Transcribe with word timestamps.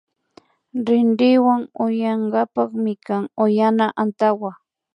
Rinrinwa 0.85 1.55
uyankapak 1.85 2.69
mikan 2.83 3.23
uyana 3.43 3.85
antawaka 4.01 4.59